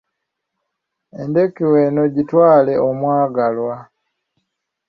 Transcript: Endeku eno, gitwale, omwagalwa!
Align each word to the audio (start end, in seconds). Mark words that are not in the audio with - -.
Endeku 1.21 1.65
eno, 1.85 2.03
gitwale, 2.15 2.73
omwagalwa! 2.87 3.75